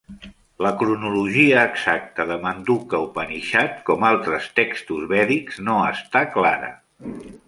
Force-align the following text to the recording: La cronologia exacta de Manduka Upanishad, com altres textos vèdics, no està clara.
La 0.65 0.69
cronologia 0.83 1.65
exacta 1.71 2.25
de 2.31 2.37
Manduka 2.45 3.01
Upanishad, 3.07 3.75
com 3.89 4.05
altres 4.09 4.47
textos 4.61 5.05
vèdics, 5.13 5.61
no 5.69 5.77
està 5.91 6.23
clara. 6.39 6.71